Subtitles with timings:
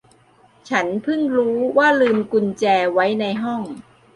[0.69, 3.61] ฉันเพิ่งรู้ว่าลืมกุญแจไว้ในห้อง